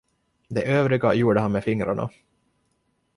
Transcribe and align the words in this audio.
Det 0.49 0.65
övriga 0.71 1.13
gjorde 1.13 1.39
han 1.39 1.51
med 1.51 1.63
fingrarna. 1.63 2.09